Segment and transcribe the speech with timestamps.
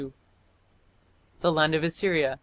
[1.41, 2.39] The land of Assyria